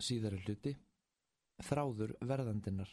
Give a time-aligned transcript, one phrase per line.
[0.00, 0.74] síðari hluti,
[1.62, 2.90] þráður verðandinnar.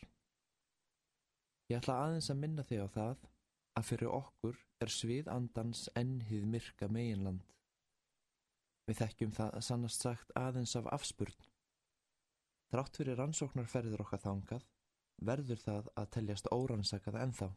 [1.72, 3.24] Ég ætla aðeins að minna þig á það
[3.80, 7.46] að fyrir okkur er svið andans ennhið myrka meginland.
[8.90, 11.48] Við þekkjum það sannast sagt aðeins af afspurn.
[12.72, 14.68] Þrátt fyrir rannsóknarferður okkar þangað
[15.22, 17.50] verður það að teljast órannsakað ennþá.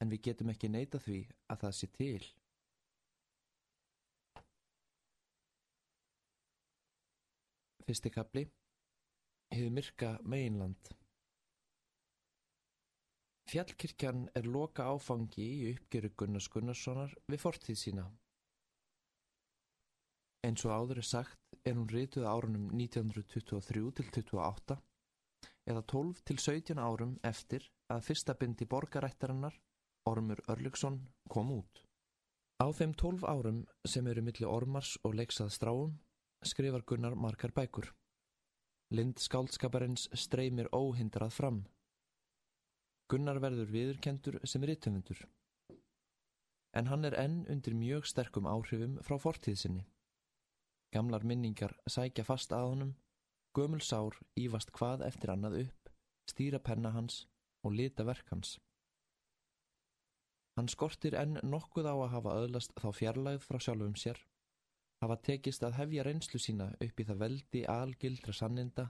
[0.00, 1.22] En við getum ekki neyta því
[1.52, 2.26] að það sé til.
[7.86, 8.42] Fyrsti kapli
[9.54, 10.88] Hið myrka meginland
[13.46, 18.06] Fjallkirkjan er loka áfangi í uppgjöru Gunnars Gunnarssonar við fortíð sína.
[20.48, 24.78] Eins og áður er sagt er hún rituð árunum 1923 til 28
[25.70, 29.54] eða 12 til 17 árum eftir að fyrsta bindi borgarættarinnar,
[30.10, 30.98] Ormur Örlygsson,
[31.30, 31.84] kom út.
[32.58, 35.94] Á þeim 12 árum sem eru milli Ormars og leiksað stráum
[36.46, 37.90] skrifar Gunnar margar bækur.
[38.94, 41.64] Lind skáldskaparins streymir óhindrað fram.
[43.10, 45.18] Gunnar verður viðurkendur sem rittumundur.
[46.76, 49.86] En hann er enn undir mjög sterkum áhrifum frá fortíðsinni.
[50.94, 52.92] Gamlar minningar sækja fast að honum,
[53.56, 55.90] gömul sár ívast hvað eftir annað upp,
[56.30, 57.24] stýra penna hans
[57.66, 58.56] og lita verk hans.
[60.56, 64.22] Hann skortir enn nokkuð á að hafa öðlast þá fjarlægð frá sjálfum sér
[65.02, 68.86] hafa tekist að hefja reynslu sína upp í það veldi algildra sanninda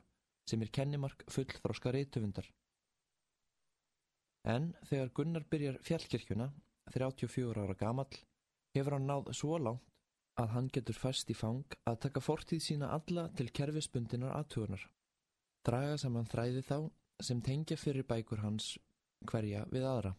[0.47, 2.47] sem er kennimark fullþróska reytufundar.
[4.47, 6.53] En þegar Gunnar byrjar fjallkirkjuna,
[6.95, 8.21] 34 ára gamall,
[8.77, 9.83] hefur hann náð svo langt
[10.39, 14.85] að hann getur fæst í fang að taka fortíð sína alla til kerfisbundinar aðtugunar.
[15.67, 16.79] Draga saman þræði þá
[17.27, 18.77] sem tengja fyrir bækur hans
[19.27, 20.13] hverja við aðra.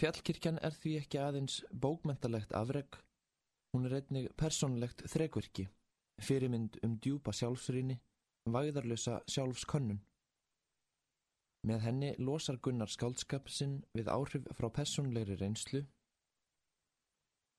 [0.00, 2.98] Fjallkirkjan er því ekki aðeins bókmentalegt afreg
[3.74, 5.66] Hún er einnig persónlegt þrekverki,
[6.22, 7.98] fyrirmynd um djúpa sjálfsrýni,
[8.46, 10.00] væðarlösa sjálfskönnun.
[11.66, 15.82] Með henni losar Gunnar skáldskap sinn við áhrif frá persónlegri reynslu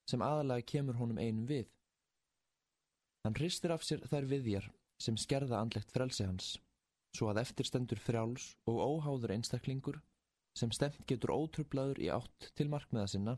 [0.07, 1.67] sem aðalega kemur honum einum við.
[3.25, 4.69] Hann hristir af sér þær viðjar
[5.03, 6.53] sem skerða andlegt frelsi hans,
[7.11, 9.99] svo að eftirstendur frjáls og óháður einstaklingur
[10.57, 13.35] sem stemt getur ótrublaður í átt til markmiða sinna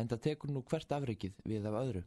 [0.00, 2.02] en það tekur nú hvert afrikið við af öðru.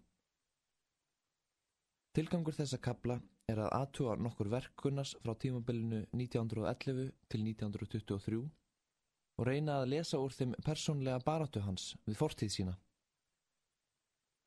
[2.18, 3.20] Tilgangur þessa kabla
[3.50, 8.42] er að aðtúa nokkur verkunnars frá tímabilinu 1911 til 1923
[9.40, 12.76] og reyna að lesa úr þeim persónlega baratu hans við fortíð sína.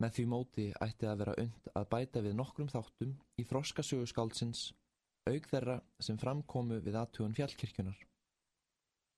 [0.02, 4.70] Með því móti ætti að vera und að bæta við nokkrum þáttum í þroskasögu skáldsins
[5.31, 7.98] auk þeirra sem framkomu við aðtúan fjallkirkjunar.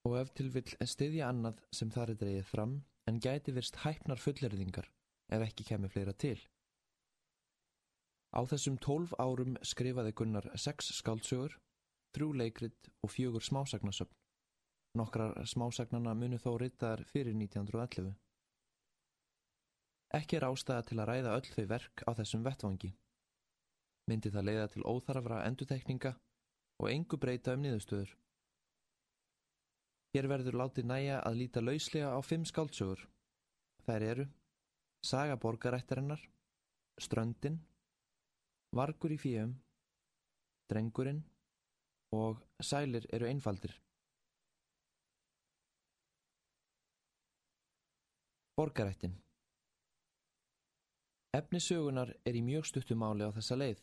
[0.05, 2.75] Og ef til vill stiðja annað sem þar er dreyið fram
[3.09, 4.89] en gæti virst hæpnar fulleriðingar
[5.35, 6.39] ef ekki kemur fleira til.
[8.35, 11.55] Á þessum tólf árum skrifaði Gunnar sex skáldsögur,
[12.17, 14.15] þrjú leikrit og fjögur smásagnasöfn.
[14.99, 18.13] Nokkrar smásagnana munu þó rittaðar fyrir 1911.
[20.15, 22.93] Ekki er ástæða til að ræða öll þau verk á þessum vettvangi.
[24.11, 26.13] Myndi það leiða til óþarfra endutekninga
[26.83, 28.13] og engu breyta um niðurstöður.
[30.15, 33.01] Hér verður látið næja að líta lauslega á fimm skáldsögur.
[33.83, 34.27] Þær eru
[35.05, 36.21] Saga borgarættarinnar,
[37.03, 37.57] Ströndin,
[38.71, 39.57] Vargur í fíum,
[40.71, 41.25] Drengurinn
[42.15, 43.75] og Sælir eru einfaldir.
[48.55, 49.19] Borgarættin
[51.35, 53.83] Efni sögunar er í mjög stuttumáli á þessa leið.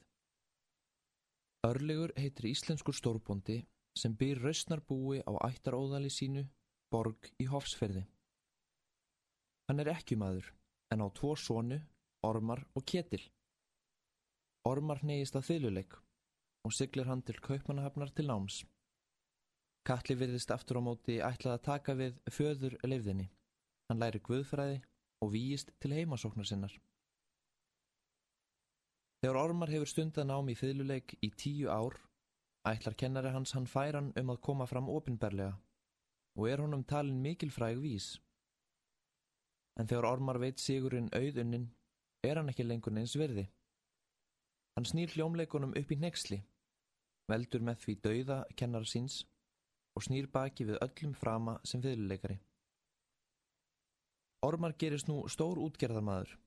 [1.67, 3.59] Örlegur heitir íslenskur stórbóndi
[3.97, 6.45] sem byr rausnarbúi á ættaróðali sínu
[6.91, 8.03] borg í Hofsferði.
[9.67, 10.51] Hann er ekki maður
[10.91, 11.79] en á tvo sónu,
[12.27, 13.23] Ormar og Ketil.
[14.67, 15.95] Ormar neyist að þyluleik
[16.67, 18.61] og siglir hann til kaupmannahafnar til náms.
[19.87, 23.31] Kalli virðist aftur á móti ætlað að taka við föður leifðinni.
[23.89, 24.81] Hann læri guðfræði
[25.25, 26.75] og výist til heimasóknar sinnar.
[29.21, 31.97] Þegar Ormar hefur stundan ám í þyluleik í tíu ár
[32.61, 35.55] Ætlar kennari hans hann færan um að koma fram opinberlega
[36.37, 38.09] og er honum talin mikilfræg vís.
[39.79, 41.71] En þegar ormar veit sigurinn auðunnin
[42.23, 43.47] er hann ekki lengur neins verði.
[44.77, 46.37] Hann snýr hljómleikunum upp í nexli,
[47.31, 49.23] veldur með því dauða kennar síns
[49.97, 52.37] og snýr baki við öllum frama sem fyrirleikari.
[54.45, 56.37] Ormar gerist nú stór útgerðarmadur.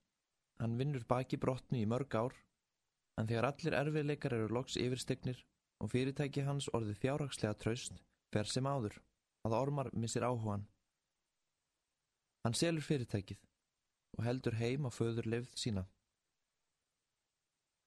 [0.63, 2.39] Hann vinnur baki brotnu í mörg ár,
[3.19, 5.43] en þegar allir erfiðleikar eru loks yfirstegnir
[5.83, 7.99] og fyrirtæki hans orðið fjárhagslega traust
[8.35, 9.01] fer sem áður
[9.45, 10.65] að Ormar missir áhugan.
[12.45, 13.41] Hann selur fyrirtækið
[14.19, 15.85] og heldur heim á föður lefð sína.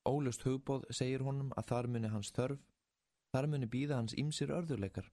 [0.08, 2.60] ólust hugbóð segir honum að þar muni hans þörf,
[3.34, 5.10] þar muni býða hans ímsir örðuleikar.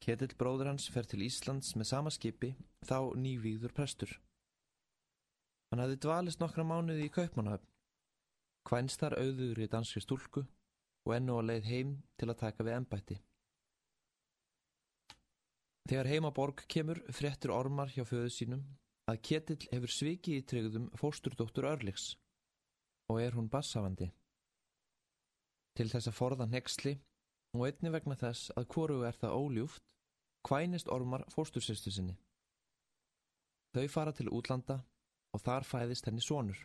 [0.00, 2.54] Ketill bróður hans fer til Íslands með sama skipi,
[2.88, 4.14] þá nývíður prestur.
[5.70, 7.68] Hann hafði dvalist nokkra mánuði í Kaupmannhöfn,
[8.68, 10.46] hvænst þar auður í danski stúlku
[11.06, 13.18] og ennu á leið heim til að taka við ennbætti.
[15.90, 18.62] Þegar heimaborg kemur frettur ormar hjá föðu sínum
[19.10, 22.12] að Ketill hefur svikið í tryggðum fósturdóttur Örliks
[23.10, 24.12] og er hún bassafandi.
[25.76, 26.94] Til þess að forða nexli
[27.56, 29.82] og einni vegna þess að hvoru er það óljúft,
[30.46, 32.16] kvænist ormar fóstursýstu sinni.
[33.74, 34.82] Þau fara til útlanda
[35.32, 36.58] og þar fæðist henni sonur.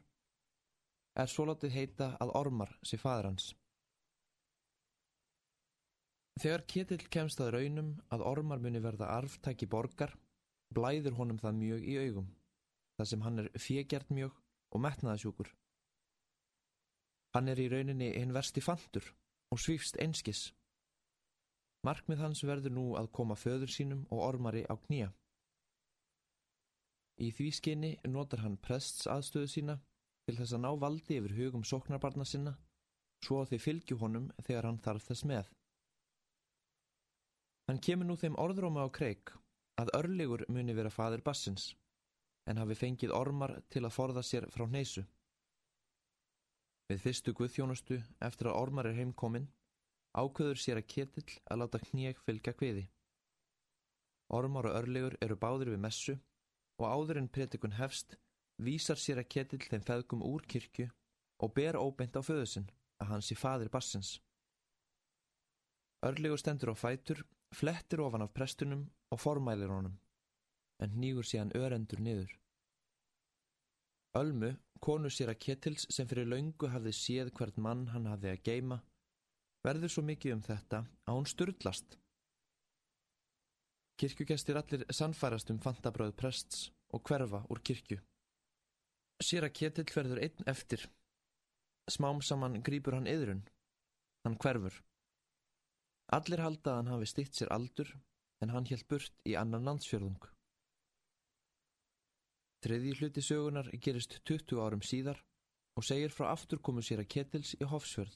[1.18, 3.54] Er svo látið heita að ormar sé fadur hans.
[6.38, 10.12] Þegar Ketill kemst að raunum að ormar muni verða arftæki borgar,
[10.70, 12.28] blæður honum það mjög í augum,
[12.98, 14.36] þar sem hann er fjegjart mjög
[14.70, 15.50] og metnaðasjúkur.
[17.34, 19.08] Hann er í rauninni einn versti fantur
[19.54, 20.52] og svífst einskis.
[21.88, 25.10] Markmið hans verður nú að koma föður sínum og ormari á knýja.
[27.18, 29.80] Í því skinni notar hann prests aðstöðu sína
[30.28, 32.58] til þess að ná valdi yfir hugum sóknarbarna sinna
[33.26, 35.48] svo að þeir fylgju honum þegar hann þarf þess með.
[37.68, 39.34] Hann kemur nú þeim orðróma á kreik
[39.82, 41.74] að örlegur muni vera fadir bassins
[42.48, 45.04] en hafi fengið ormar til að forða sér frá neysu.
[46.88, 49.50] Við fyrstu guðþjónustu eftir að ormar er heimkomin
[50.16, 52.86] ákveður sér að ketill að láta kníeg fylgja kviði.
[54.32, 56.16] Ormar og örlegur eru báðir við messu
[56.80, 58.16] og áður en pretikun hefst
[58.64, 60.88] vísar sér að ketill þeim feðgum úr kirkju
[61.44, 62.72] og ber óbeint á föðusinn
[63.04, 64.22] að hans í fadir bassins.
[66.08, 69.96] Örlegur stendur á fætur flettir ofan af prestunum og formælir honum,
[70.84, 72.34] en nýgur síðan örendur niður.
[74.18, 78.44] Ölmu, konu sér að Kettils sem fyrir laungu hafði séð hvert mann hann hafði að
[78.50, 78.82] geima,
[79.66, 81.98] verður svo mikið um þetta að hún sturdlast.
[83.98, 87.98] Kirkjugestir allir sannfærast um fantabröð prests og hverfa úr kirkju.
[89.24, 90.84] Sér að Kettill verður einn eftir.
[91.90, 93.42] Smám saman grýpur hann yðrun.
[94.26, 94.76] Hann hverfur.
[96.16, 97.90] Allir halda að hann hafi stitt sér aldur
[98.44, 100.22] en hann helt burt í annan landsfjörðung.
[102.64, 105.20] Þriði hluti sögunar gerist 20 árum síðar
[105.78, 108.16] og segir frá afturkomu sér að Kettils í Hofsfjörð.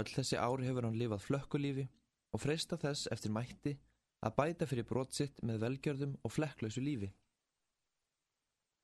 [0.00, 1.86] Öll þessi ári hefur hann lifað flökkulífi
[2.32, 3.76] og freysta þess eftir mætti
[4.24, 7.12] að bæta fyrir brotsitt með velgjörðum og flekklausu lífi.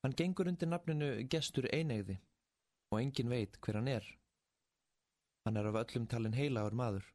[0.05, 2.19] Hann gengur undir nafninu gestur einegði
[2.93, 4.05] og engin veit hver hann er.
[5.47, 7.07] Hann er af öllum talin heilagur maður.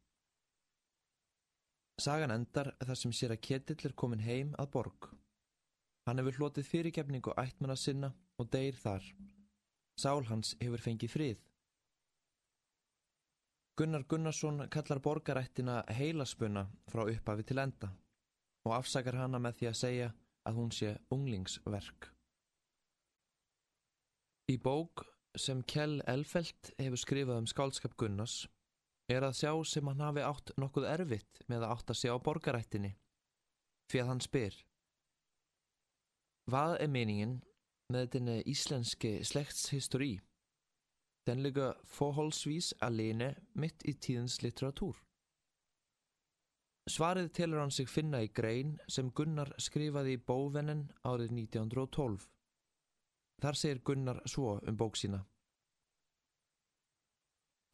[2.00, 5.10] Sagan endar þar sem sér að Ketill er komin heim að borg.
[6.08, 9.04] Hann hefur hlotið fyrirgefningu ættmanna sinna og deyr þar.
[10.00, 11.44] Sál hans hefur fengið frið.
[13.78, 17.90] Gunnar Gunnarsson kallar borgarættina heilaspuna frá upphafi til enda
[18.64, 20.10] og afsakar hana með því að segja
[20.46, 22.10] að hún sé unglingsverk.
[24.50, 25.06] Í bók
[25.40, 28.44] sem Kjell Elfelt hefur skrifað um skálskap Gunnars
[29.12, 32.94] er að sjá sem hann hafi átt nokkuð erfitt med að átta sig á borgarættinni,
[33.90, 34.54] fyrir að hann spyr.
[36.48, 37.34] Hvað er meningen
[37.92, 40.18] med denne islandske slægtshistorí?
[41.24, 44.98] Den ligger forholdsvis alene midt í tíðens litteratur.
[46.84, 52.26] Svarið telur hann sig finna í grein sem Gunnar skrifaði í bóvennen árið 1912.
[53.40, 55.22] Þar segir Gunnar svo um bók sína.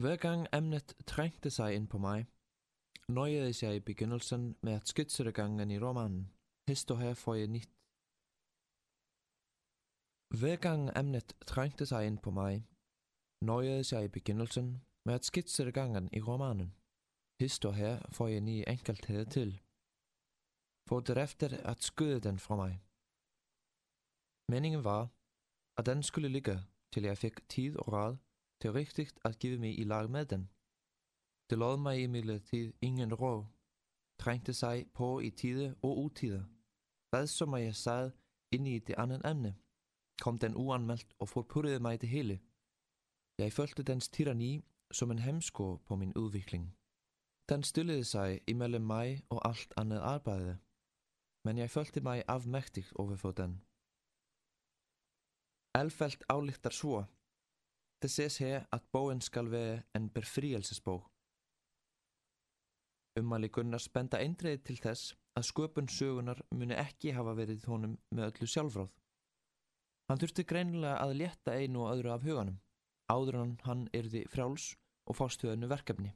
[0.03, 2.19] Hver gang emnet trængte sig ind på mig,
[3.17, 6.23] nøjedes jeg i begyndelsen med at skitsere gangen i romanen.
[6.69, 7.71] Hister her får jeg nyt.
[10.39, 12.53] Hver gang emnet trængte sig ind på mig,
[13.49, 14.67] nøjedes jeg i begyndelsen
[15.05, 16.69] med at skitsere gangen i romanen.
[17.41, 19.49] Hister her får jeg ni enkelthed til,
[20.87, 22.73] for derefter at skyde den fra mig.
[24.51, 25.03] Meningen var,
[25.77, 26.55] at den skulle ligge,
[26.93, 28.17] til jeg fik tid og råd
[28.69, 30.49] Rigtigt at give mig i lag med den.
[31.49, 33.45] Det lod mig imidlertid ingen råd,
[34.19, 36.45] trængte sig på i tide og utide.
[37.09, 38.11] Hvad som jeg sad
[38.51, 39.55] inde i det andet emne,
[40.21, 42.39] kom den uanmeldt og forpurrede mig det hele.
[43.37, 46.77] Jeg følte dens tyranni som en hemsko på min udvikling.
[47.49, 50.57] Den stillede sig imellem mig og alt andet arbejde,
[51.45, 53.61] men jeg følte mig afmægtig overfor den.
[55.73, 57.03] Alfelt afligter svo
[58.01, 61.03] Det ses her at bogen skal være en befrielsesbog.
[63.19, 68.31] Umali Gunnars benda eindreið til þess að sköpun sögunar muni ekki hafa verið honum með
[68.31, 68.89] öllu sjálfráð.
[70.09, 72.57] Hann þurfti greinilega að létta einu og öðru af huganum,
[73.11, 74.71] áður en hann yrði frjáls
[75.05, 76.15] og fástuðinu verkefni.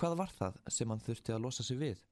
[0.00, 2.02] Hvað var það sem hann þurfti að losa sig við?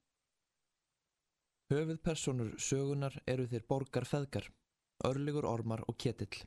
[1.71, 4.51] Höfuð personur sögunar eru þeir borgar feðgar,
[5.07, 6.43] örlegur ormar og ketill.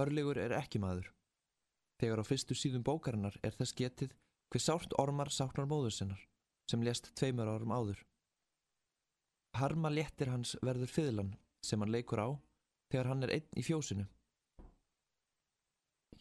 [0.00, 1.10] Örlegur er ekki maður.
[2.00, 4.14] Þegar á fyrstu síðum bókarinnar er þess getið
[4.50, 6.22] hver sárt ormar sáknar móður sinnar,
[6.70, 8.00] sem lést tveimur árum áður.
[9.58, 11.34] Harma léttir hans verður fiðlan
[11.66, 12.28] sem hann leikur á
[12.90, 14.06] þegar hann er einn í fjósinu.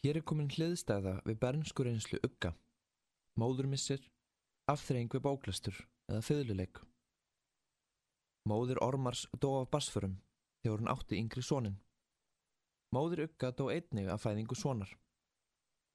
[0.03, 2.53] Hér er komin hliðstæða við bernskur einslu ugga,
[3.39, 4.01] móðurmissir,
[4.71, 6.79] afþreying við bóklastur eða fiðluleik.
[8.49, 10.17] Móður Ormars dó af basförum
[10.63, 11.77] þegar hún átti yngri sónin.
[12.95, 14.91] Móður ugga dó einnig af fæðingu sónar.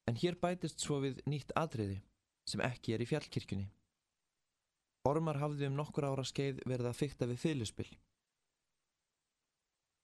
[0.07, 2.01] En hér bætist svo við nýtt atriði
[2.49, 3.71] sem ekki er í fjallkirkjunni.
[5.09, 7.91] Ormar hafði um nokkur ára skeið verið að fykta við fiðluspill.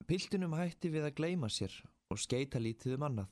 [0.09, 1.75] Piltunum hætti við að gleima sér
[2.11, 3.30] og skeita lítið um annað.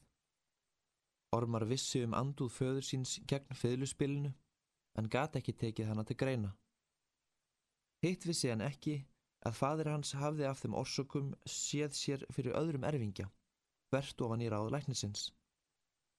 [1.36, 4.32] Ormar vissi um andúð föður síns gegn fiðluspillinu
[4.98, 6.54] en gati ekki tekið hana til greina.
[8.04, 9.00] Hitt vissi hann ekki
[9.48, 13.28] að fadir hans hafði af þeim orsökum séð sér fyrir öðrum erfingja,
[13.94, 15.30] verðt ofan í ráð læknisins,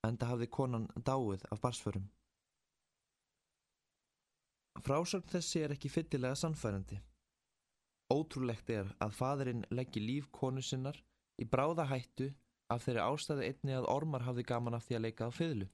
[0.07, 2.07] enda hafði konan dáið af barsförum.
[4.85, 6.99] Frásögn þessi er ekki fyllilega sannfærandi.
[8.09, 10.97] Ótrúlegt er að fadurinn leggji líf konu sinnar
[11.41, 12.29] í bráða hættu
[12.73, 15.67] af þeirri ástæðu einni að ormar hafði gaman af því að leika á fiðlu.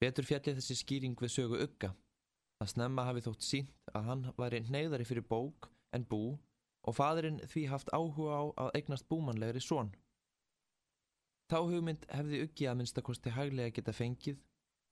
[0.00, 1.94] Betur fjalli þessi skýring við sögu ugga
[2.60, 6.22] að snemma hafi þótt sínt að hann væri neyðari fyrir bók en bú
[6.88, 9.92] og fadurinn því haft áhuga á að eignast búmanlegri són.
[11.50, 14.38] Þá hugmynd hefði uggi að minnstakosti hæglega geta fengið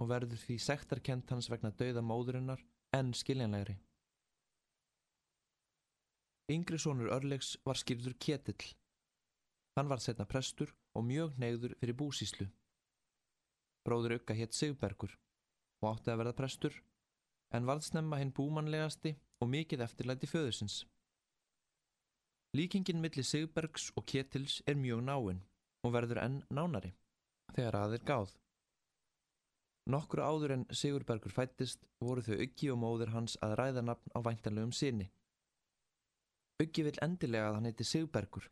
[0.03, 2.65] og verður því sektarkent hans vegna dauða móðurinnar
[2.99, 3.77] en skiljanlegri.
[6.50, 8.73] Yngri sónur Örlegs var skýrður Ketill.
[9.79, 12.49] Hann var setna prestur og mjög neyður fyrir búsíslu.
[13.87, 15.15] Bróður ugga hétt Sigbergur
[15.79, 16.81] og átti að verða prestur
[17.55, 20.81] en varð snemma hinn búmanlegasti og mikið eftirlæti föðusins.
[22.59, 25.45] Líkingin millir Sigbergs og Ketils er mjög náinn
[25.87, 26.93] og verður enn nánari,
[27.55, 28.35] þegar aðeir gáð.
[29.89, 34.19] Nokkru áður en Sigurbergur fættist voru þau Uggi og móður hans að ræða nafn á
[34.27, 35.07] væntanlegum sinni.
[36.61, 38.51] Uggi vil endilega að hann heiti Sigurbergur,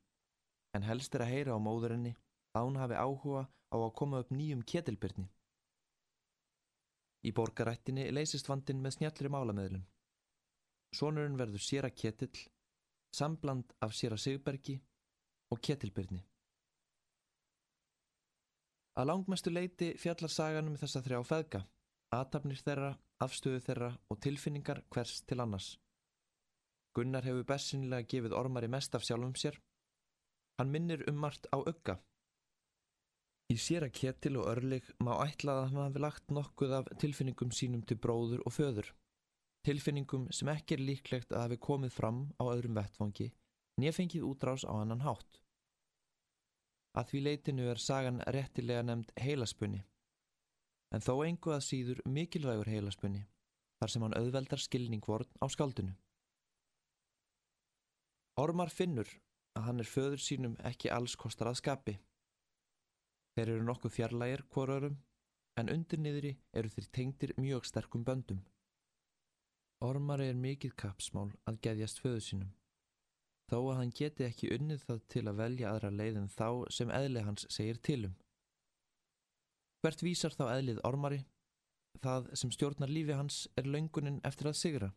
[0.77, 2.15] en helst er að heyra á móðurinni
[2.57, 5.27] að hún hafi áhuga á að koma upp nýjum ketilbyrni.
[7.27, 9.85] Í borgarættinni leysist vandin með snjallri málameðlun.
[10.95, 12.45] Sónurinn verður sér að ketill,
[13.13, 14.79] sambland af sér að sigbergi
[15.53, 16.23] og ketilbyrni.
[18.97, 21.63] Að langmestu leiti fjallar saganum þessa þrjá feðga,
[22.17, 25.75] aðtapnir þeirra, afstöðu þeirra og tilfinningar hvers til annars.
[26.97, 29.61] Gunnar hefur bessinlega gefið ormari mest af sjálfum sér.
[30.57, 31.99] Hann minnir um margt á ögga
[33.47, 37.53] Í sér að Ketil og Örlig má ætla að hann hafi lagt nokkuð af tilfinningum
[37.55, 38.89] sínum til bróður og föður.
[39.67, 43.29] Tilfinningum sem ekki er líklegt að hafi komið fram á öðrum vettfangi
[43.79, 45.39] nefengið útrás á annan hátt.
[46.97, 49.83] Að því leitinu er sagan réttilega nefnd heilaspunni,
[50.95, 53.27] en þó engu að síður mikilvægur heilaspunni,
[53.77, 55.93] þar sem hann auðveldar skilningvorn á skaldinu.
[58.41, 59.09] Ormar finnur
[59.57, 61.95] að hann er föður sínum ekki alls kostar að skapi.
[63.37, 64.99] Þeir eru nokkuð fjarlægir hvorarum
[65.61, 68.43] en undir niðri eru þeir tengdir mjög sterkum böndum.
[69.85, 72.53] Ormari er mikið kapsmál að geðjast föðu sínum.
[73.47, 77.23] Þó að hann geti ekki unnið það til að velja aðra leiðin þá sem eðli
[77.23, 78.15] hans segir tilum.
[79.85, 81.21] Hvert vísar þá eðlið ormari?
[82.03, 84.89] Það sem stjórnar lífi hans er löngunin eftir að sigra.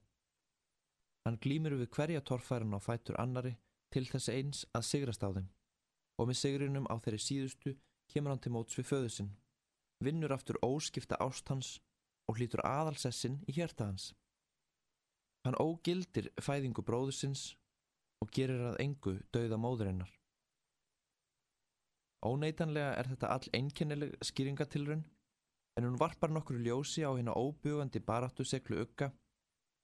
[1.27, 3.53] Hann glýmir við hverja torfæran á fætur annari
[3.93, 5.49] til þess eins að sigrast á þeim
[6.19, 7.75] og með sigrinum á þeirri síðustu
[8.11, 9.29] kemur hann til móts við föðu sinn,
[10.03, 11.77] vinnur aftur óskipta ást hans
[12.27, 14.09] og hlýtur aðalsessin í hjerta hans.
[15.45, 17.53] Hann ógildir fæðingu bróðusins
[18.23, 20.11] og gerir að engu dauða móðurinnar.
[22.25, 25.05] Óneitanlega er þetta all einkennileg skýringatilrun
[25.79, 29.13] en hún varpar nokkru ljósi á hérna óbugandi baráttu seglu ugga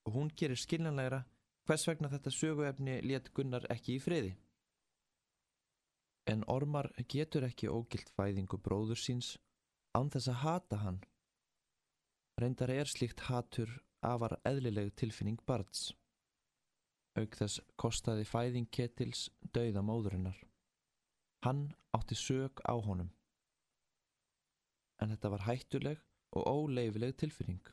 [0.06, 1.22] og hún gerir skiljanlegra
[1.66, 4.36] hvers vegna þetta söguefni let Gunnar ekki í friði.
[6.28, 9.36] En ormar getur ekki ógilt fæðingu bróður síns
[9.96, 11.00] án þess að hata hann.
[12.42, 13.72] Reyndar er slíkt hatur
[14.04, 15.94] afar eðlileg tilfinning barns.
[17.16, 20.36] Auk þess kostaði fæðing Ketils dauða móðurinnar.
[21.46, 23.14] Hann átti sög á honum.
[25.00, 26.02] En þetta var hættuleg
[26.36, 27.64] og óleifileg tilfinning.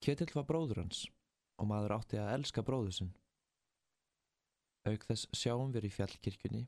[0.00, 1.04] Ketil var bróður hans
[1.60, 3.12] og maður átti að elska bróður sinn.
[4.88, 6.64] Auk þess sjáum við í fjallkirkjunni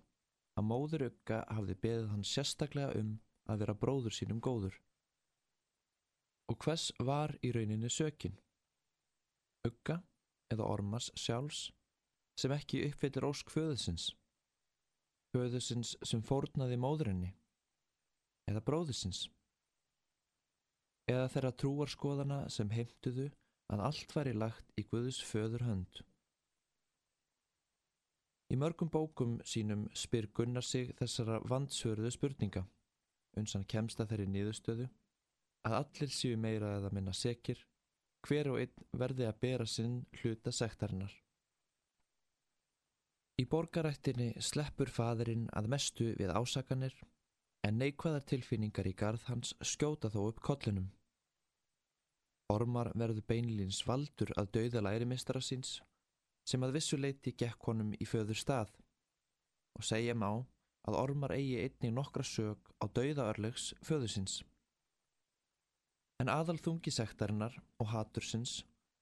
[0.61, 3.15] að móður ugga hafði beðið hann sérstaklega um
[3.49, 4.77] að vera bróður sínum góður.
[6.53, 8.37] Og hvers var í rauninni sökin?
[9.65, 10.03] Ugga
[10.53, 11.71] eða ormas sjálfs
[12.39, 14.11] sem ekki uppfyllir ósk föðusins?
[15.33, 17.33] Föðusins sem fórnaði móðurinni?
[18.51, 19.27] Eða bróðusins?
[21.11, 23.31] Eða þeirra trúarskoðana sem heimtuðu
[23.73, 26.03] að allt væri lagt í Guðus föður hönd?
[28.53, 32.67] Í mörgum bókum sínum spyr Gunnar sig þessara vandsvöruðu spurninga,
[33.41, 34.89] uns hann kemst að þeirri nýðustöðu,
[35.65, 37.63] að allir séu meira eða minna sekir,
[38.27, 41.13] hver og einn verði að bera sinn hluta sektarinnar.
[43.41, 46.95] Í borgarættinni sleppur fadurinn að mestu við ásakanir,
[47.67, 50.91] en neikvæðar tilfinningar í garð hans skjóta þó upp kollunum.
[52.53, 55.81] Ormar verður beinlýns valdur að dauða lærimistara síns
[56.49, 58.73] sem að vissuleiti gekk honum í föður stað
[59.79, 60.31] og segja má
[60.89, 64.43] að ormar eigi einnig nokkra sög á dauðaörlegs föðusins.
[66.23, 68.61] En aðal þungi sektarinnar og hatursins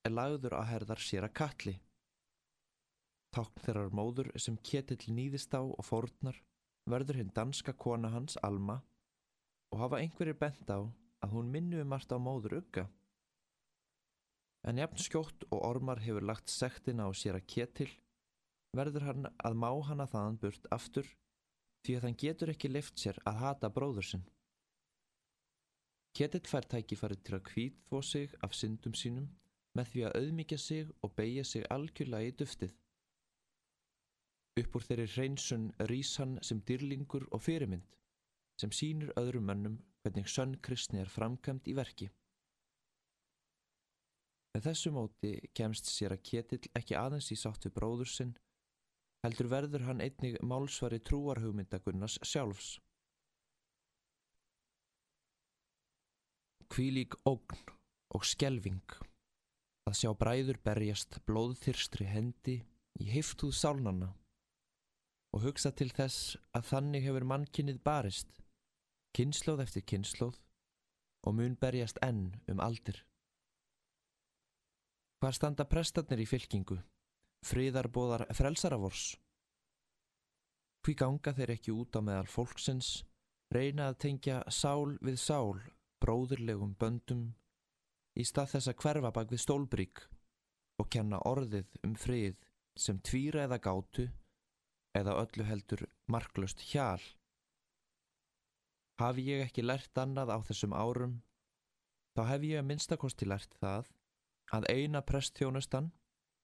[0.09, 1.75] er lagður að herðar sér að kalli.
[3.37, 6.39] Tákn þeirrar móður sem ketill nýðist á og fórnar
[6.89, 8.79] verður hinn danska kona hans Alma
[9.69, 10.81] og hafa einhverjir bent á
[11.21, 12.87] að hún minnu um allt á móður ugga.
[14.65, 17.91] En jafn skjótt og ormar hefur lagt sektina á sér að ketil,
[18.73, 21.09] verður hann að má hana þaðan burt aftur
[21.85, 24.29] því að hann getur ekki lift sér að hata bróður sinn.
[26.17, 29.29] Ketill fær tækifæri til að kvítþvó sig af syndum sínum
[29.79, 32.73] með því að auðmíkja sig og beigja sig algjörlega í duftið.
[34.61, 37.97] Upp úr þeirri hreinsun rýs hann sem dyrlingur og fyrirmynd
[38.61, 42.11] sem sínur öðrum mönnum hvernig sönn kristni er framkæmt í verki.
[44.51, 48.33] Með þessu móti kemst sér að Ketill ekki aðeins í sáttu bróður sinn,
[49.25, 52.79] heldur verður hann einnig málsvari trúarhugmyndagunnars sjálfs.
[56.71, 57.63] Kvílík ógn
[58.15, 58.93] og skelving
[59.91, 62.61] að sjá bræður berjast blóðþyrstri hendi
[63.03, 64.13] í heiftúð sálnanna
[65.35, 68.31] og hugsa til þess að þannig hefur mannkinnið barist,
[69.19, 70.39] kynnslóð eftir kynnslóð
[71.27, 73.03] og mun berjast enn um aldir.
[75.19, 76.79] Hvar standa prestarnir í fylkingu?
[77.51, 79.17] Fríðarbóðar frelsarafors?
[80.87, 83.03] Hví ganga þeir ekki út á meðal fólksins,
[83.51, 85.59] reyna að tengja sál við sál,
[86.01, 87.27] bróðurlegum böndum,
[88.17, 90.03] í stað þess að hverfa bak við stólbrík
[90.81, 92.39] og kenna orðið um frið
[92.77, 94.09] sem tvíra eða gátu
[94.97, 97.03] eða öllu heldur marklust hjál.
[99.01, 101.21] Hafi ég ekki lært annað á þessum árum,
[102.17, 103.93] þá hef ég að minnstakosti lært það
[104.57, 105.93] að eina prestþjónustan,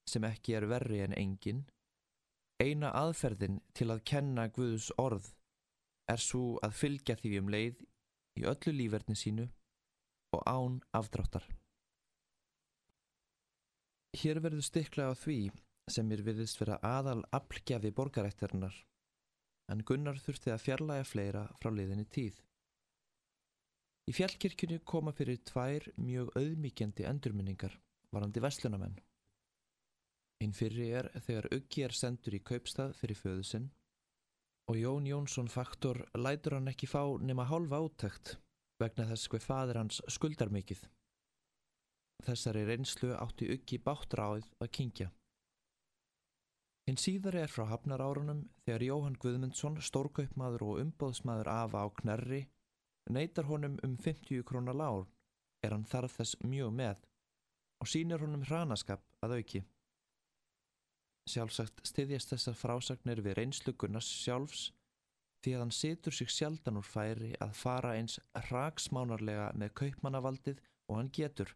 [0.06, 1.64] sem ekki er verri en engin,
[2.62, 5.32] eina aðferðin til að kenna Guðs orð
[6.08, 7.82] er svo að fylgja því um leið
[8.36, 9.46] í öllu lífverðni sínu
[10.36, 11.46] og án afdráttar.
[14.16, 15.38] Hér verður stikla á því
[15.92, 18.74] sem er viðist vera aðal aflgjafi borgarættarinnar,
[19.70, 22.38] en Gunnar þurfti að fjarlæga fleira frá liðinni tíð.
[24.06, 27.74] Í fjallkirkjunni koma fyrir tvær mjög auðmíkjandi endurminningar
[28.14, 28.98] varandi vestlunamenn.
[30.42, 33.70] Einn fyrri er þegar Uggi er sendur í kaupstað fyrir föðu sinn
[34.66, 38.36] og Jón Jónsson faktor lætur hann ekki fá nema hálfa átækt
[38.82, 40.82] vegna þess hver fadir hans skuldar mikið.
[42.26, 45.08] Þessari reynslu átti Uggi bátráð að kingja.
[46.86, 52.42] Hinn síðari er frá hafnarárunum þegar Jóhann Guðmundsson, stórkaupmaður og umbóðsmaður afa á knerri,
[53.10, 55.06] neytar honum um 50 krónar lár
[55.66, 57.02] er hann þarf þess mjög með
[57.82, 59.64] og sínir honum hranaskap að auki.
[61.26, 64.70] Sjálfsagt styðjast þessar frásagnir við reynslu Gunnars sjálfs
[65.42, 71.00] því að hann situr sig sjaldan úr færi að fara eins raksmánarlega með kaupmannavaldið og
[71.00, 71.52] hann getur.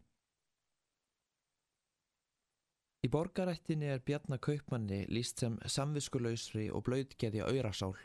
[3.01, 7.95] Í borgarættinni er Bjarnakaupmanni líst sem samviskulausri og blöytgeði auðrasál.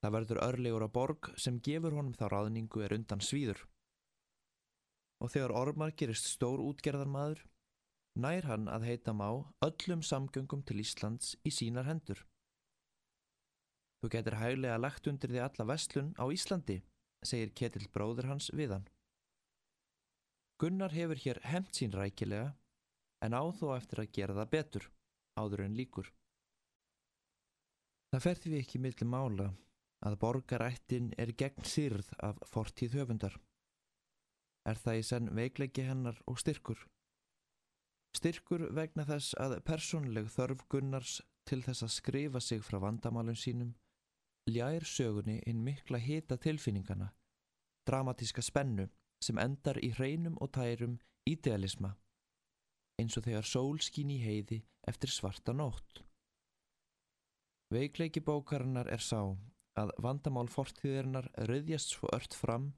[0.00, 3.66] Það verður örlegur á borg sem gefur honum þá ráðningu er undan svíður
[5.22, 7.40] og þegar Ormar gerist stór útgerðarmadur,
[8.16, 9.28] nær hann að heita má
[9.64, 12.22] öllum samgöngum til Íslands í sínar hendur.
[14.00, 16.80] Þú getur hæglega lagt undir því alla vestlun á Íslandi,
[17.24, 18.86] segir Ketill bróður hans við hann.
[20.60, 22.54] Gunnar hefur hér hemt sín rækilega,
[23.24, 24.90] en áþó eftir að gera það betur,
[25.36, 26.12] áður en líkur.
[28.12, 29.50] Það fer því ekki millir mála
[30.06, 33.36] að borgarættin er gegn sýrð af fortíð höfundar
[34.66, 36.78] er það í senn veikleiki hennar og styrkur.
[38.16, 43.74] Styrkur vegna þess að persónleg þörf Gunnars til þess að skrifa sig frá vandamálun sínum
[44.50, 47.10] ljær sögunni inn mikla hita tilfinningana,
[47.86, 48.86] dramatíska spennu
[49.22, 50.96] sem endar í hreinum og tærum
[51.28, 51.92] idealisma,
[53.00, 56.02] eins og þegar sól skín í heiði eftir svarta nótt.
[57.74, 59.20] Veikleiki bókarinnar er sá
[59.76, 62.70] að vandamál fortíðarinnar rauðjast svo ört fram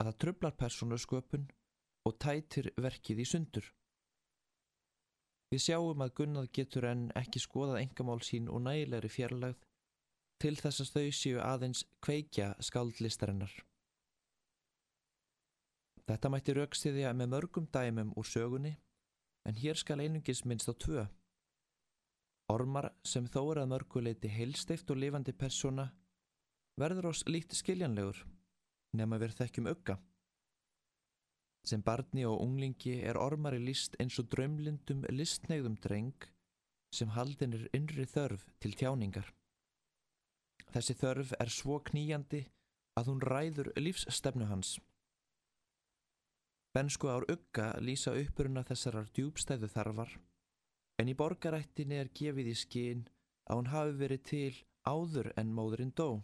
[0.00, 1.46] að það trublar persónasköpun
[2.08, 3.66] og tætir verkið í sundur.
[5.50, 9.64] Við sjáum að Gunnað getur enn ekki skoðað engamál sín og nægilegri fjarlagð
[10.40, 13.52] til þess að þau séu aðeins kveikja skaldlistarinnar.
[16.06, 18.76] Þetta mætti raukstiðja með mörgum dæmum úr sögunni
[19.46, 21.04] en hér skal einungis minnst á tvö.
[22.50, 25.90] Ormar sem þó er að mörguleiti heilsteift og lifandi persóna
[26.80, 28.24] verður ós líkt skiljanlegur
[28.96, 29.98] nema við þekkjum ögga.
[31.66, 36.28] Sem barni og unglingi er ormari líst eins og drömlindum listnegðum dreng
[36.94, 39.28] sem haldin er innri þörf til tjáningar.
[40.70, 42.44] Þessi þörf er svo kníjandi
[42.98, 44.78] að hún ræður lífsstefnu hans.
[46.74, 50.16] Bensku ár ugga lýsa uppuruna þessarar djúbstæðu þarfar
[51.00, 53.06] en í borgarættinni er gefið í skinn
[53.50, 54.52] að hún hafi verið til
[54.86, 56.20] áður en móðurinn dó.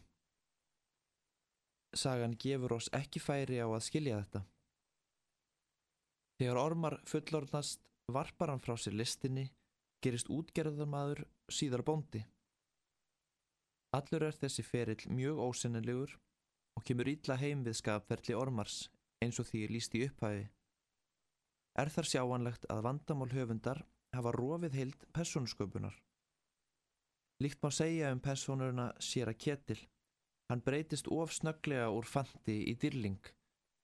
[1.96, 4.42] Sagan gefur oss ekki færi á að skilja þetta.
[6.36, 9.46] Þegar ormar fullorðnast varpar hann frá sér listinni,
[10.04, 12.20] gerist útgerðamadur síðar bóndi.
[13.96, 16.12] Allur er þessi ferill mjög ósennilegur
[16.76, 18.82] og kemur ítla heim við skapverðli ormars
[19.24, 20.44] eins og því er líst í upphæfi.
[21.80, 23.82] Er þar sjáanlegt að vandamál höfundar
[24.16, 25.96] hafa rofið heild persónusköpunar.
[27.40, 29.80] Líkt má segja um persónurna sér að ketil.
[30.48, 33.20] Hann breytist ofsnöglega úr fandi í dyrling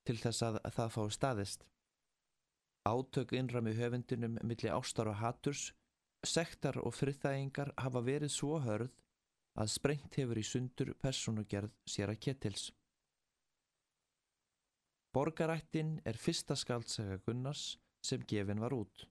[0.07, 1.67] til þess að það fái staðist.
[2.85, 5.73] Átök innrami höfundinum millir ástar og haturs,
[6.27, 8.91] sektar og friðþægingar hafa verið svo hörð
[9.63, 12.71] að sprengt hefur í sundur personugerð sér að kettils.
[15.13, 19.07] Borgarættin er fyrsta skaldsaga Gunnars sem gefin var út.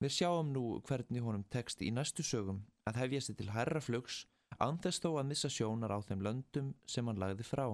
[0.00, 4.24] Við sjáum nú hvernig honum tekst í næstu sögum að hefja sér til hærra flugs
[4.58, 7.66] anþess þó að missa sjónar á þeim löndum sem hann lagði frá.